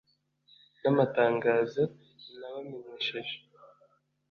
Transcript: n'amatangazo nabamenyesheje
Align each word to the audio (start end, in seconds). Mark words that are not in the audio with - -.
n'amatangazo 0.81 1.81
nabamenyesheje 2.39 3.35